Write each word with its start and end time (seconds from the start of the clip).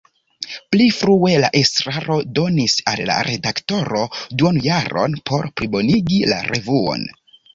Pli 0.75 0.85
frue 0.99 1.33
la 1.41 1.49
estraro 1.59 2.15
donis 2.39 2.77
al 2.93 3.03
la 3.09 3.17
redaktoro 3.29 4.01
duonjaron 4.41 5.19
por 5.31 5.47
plibonigi 5.61 6.23
la 6.33 6.43
revuon. 6.53 7.07